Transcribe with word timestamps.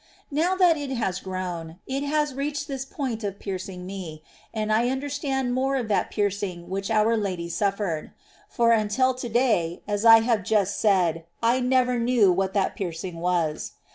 Now 0.31 0.55
that 0.55 0.77
it 0.77 0.89
has 0.95 1.19
grown, 1.19 1.77
it 1.85 2.01
has 2.01 2.33
reached 2.33 2.67
this 2.67 2.85
point 2.85 3.23
of 3.23 3.37
piercing 3.37 3.85
me; 3.85 4.23
and 4.51 4.73
I 4.73 4.89
understand 4.89 5.53
more 5.53 5.75
of 5.75 5.89
that 5.89 6.09
piercing 6.09 6.71
which 6.71 6.89
our 6.89 7.15
Lady 7.15 7.49
suffered; 7.49 8.11
for 8.49 8.71
until 8.71 9.13
to 9.13 9.29
day, 9.29 9.83
as 9.87 10.03
I 10.03 10.21
have 10.21 10.41
just 10.41 10.77
said, 10.79 11.25
I 11.43 11.59
never 11.59 11.99
knew 11.99 12.31
what 12.33 12.55
that 12.55 12.73
piercing 12.75 13.19
was. 13.19 13.73